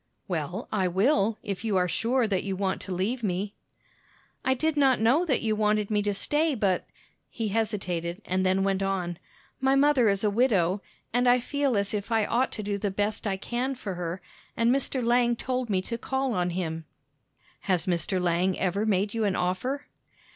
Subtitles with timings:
[0.27, 3.53] "Well, I will, if you are sure that you want to leave me."
[4.43, 6.87] "I did not know that you wanted me to stay, but"
[7.29, 9.19] he hesitated, and then went on
[9.59, 10.81] "my mother is a widow,
[11.13, 14.23] and I feel as if I ought to do the best I can for her,
[14.57, 15.03] and Mr.
[15.03, 16.85] Lang told me to call on him."
[17.59, 18.19] "Has Mr.
[18.19, 19.85] Lang ever made you an offer?"